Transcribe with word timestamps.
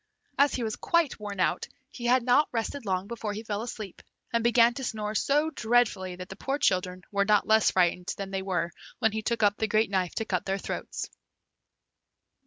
As 0.35 0.55
he 0.55 0.63
was 0.63 0.77
quite 0.77 1.19
worn 1.19 1.39
out, 1.39 1.67
he 1.91 2.05
had 2.07 2.23
not 2.23 2.49
rested 2.51 2.87
long 2.87 3.05
before 3.05 3.33
he 3.33 3.43
fell 3.43 3.61
asleep, 3.61 4.01
and 4.33 4.43
began 4.43 4.73
to 4.73 4.83
snore 4.83 5.13
so 5.13 5.51
dreadfully 5.51 6.15
that 6.15 6.27
the 6.29 6.35
poor 6.35 6.57
children 6.57 7.03
were 7.11 7.23
not 7.23 7.45
less 7.45 7.69
frightened 7.69 8.11
than 8.17 8.31
they 8.31 8.41
were 8.41 8.71
when 8.97 9.11
he 9.11 9.21
took 9.21 9.43
up 9.43 9.57
the 9.57 9.67
great 9.67 9.91
knife 9.91 10.15
to 10.15 10.25
cut 10.25 10.47
their 10.47 10.57
throats. 10.57 11.07